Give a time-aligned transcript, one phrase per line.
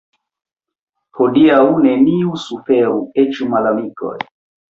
[1.17, 4.17] Hodiaŭ neniu suferu, eĉ malamikoj.